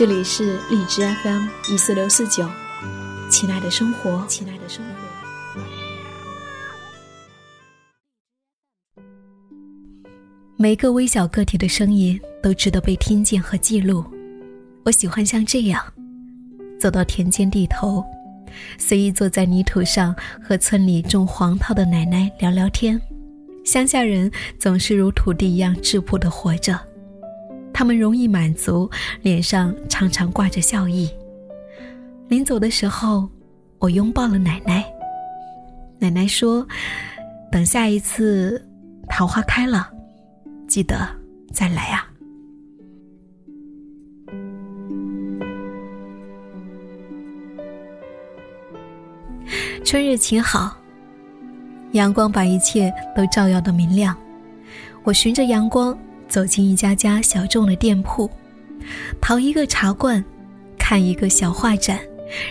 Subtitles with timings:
[0.00, 2.48] 这里是荔枝 FM 一四六四九，
[3.30, 5.60] 亲爱的生活，亲爱的生活。
[10.56, 14.02] 每个微小个体的声音都值得被听见和记录。
[14.84, 15.84] 我喜欢像这样，
[16.80, 18.02] 走到田间地头，
[18.78, 22.98] 随意坐在泥土上，和村里种黄桃的奶奶聊聊天。
[23.66, 26.80] 乡下人总是如土地一样质朴的活着。
[27.80, 28.90] 他们容易满足，
[29.22, 31.08] 脸上常常挂着笑意。
[32.28, 33.26] 临走的时候，
[33.78, 34.84] 我拥抱了奶奶。
[35.98, 36.68] 奶奶说
[37.50, 38.62] ：“等下一次
[39.08, 39.90] 桃花开了，
[40.68, 41.08] 记得
[41.54, 42.06] 再来啊。”
[49.82, 50.76] 春日晴好，
[51.92, 54.14] 阳光把一切都照耀的明亮。
[55.02, 55.98] 我循着阳光。
[56.30, 58.30] 走进一家家小众的店铺，
[59.20, 60.24] 淘一个茶罐，
[60.78, 61.98] 看一个小画展，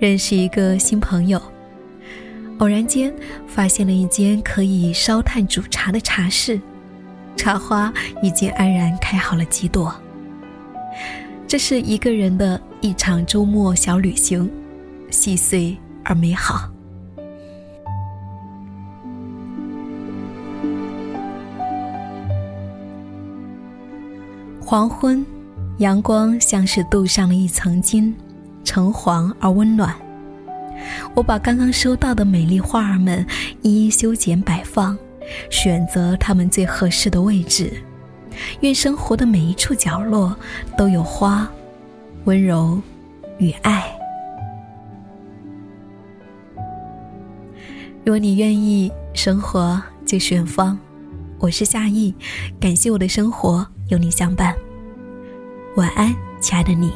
[0.00, 1.40] 认识一个新朋友。
[2.58, 3.14] 偶然间
[3.46, 6.60] 发现了一间可以烧炭煮茶的茶室，
[7.36, 9.94] 茶花已经安然开好了几朵。
[11.46, 14.50] 这是一个人的一场周末小旅行，
[15.10, 16.68] 细碎而美好。
[24.70, 25.26] 黄昏，
[25.78, 28.14] 阳光像是镀上了一层金，
[28.62, 29.92] 橙黄而温暖。
[31.12, 33.26] 我把刚刚收到的美丽花儿们
[33.62, 34.96] 一一修剪摆放，
[35.50, 37.82] 选择它们最合适的位置。
[38.60, 40.36] 愿生活的每一处角落
[40.78, 41.50] 都有花、
[42.26, 42.80] 温柔
[43.38, 43.92] 与爱。
[48.04, 50.78] 如果你愿意，生活就是远方。
[51.40, 52.14] 我是夏意，
[52.60, 53.66] 感谢我的生活。
[53.90, 54.54] 有你相伴，
[55.74, 56.92] 晚安，亲爱的你，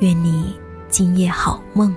[0.00, 0.54] 愿你
[0.90, 1.96] 今夜好梦。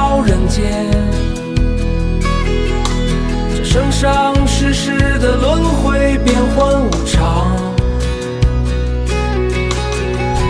[6.55, 7.55] 欢无常。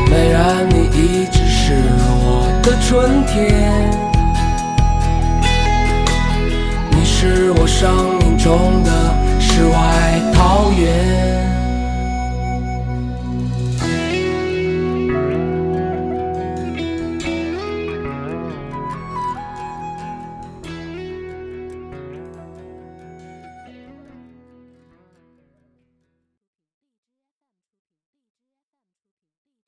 [0.10, 1.74] 美人你一直是
[2.24, 3.90] 我的春天
[6.92, 8.92] 你是我生命中的
[9.40, 11.31] 世外桃源。